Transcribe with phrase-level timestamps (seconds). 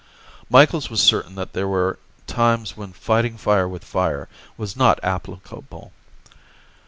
[0.49, 4.27] Micheals was certain that there were times when fighting fire with fire
[4.57, 5.91] was not applicable.